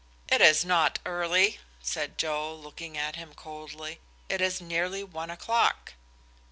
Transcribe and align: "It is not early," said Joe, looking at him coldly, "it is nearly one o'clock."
"It 0.29 0.41
is 0.41 0.65
not 0.65 0.97
early," 1.05 1.59
said 1.83 2.17
Joe, 2.17 2.55
looking 2.55 2.97
at 2.97 3.17
him 3.17 3.35
coldly, 3.35 3.99
"it 4.29 4.41
is 4.41 4.59
nearly 4.59 5.03
one 5.03 5.29
o'clock." 5.29 5.93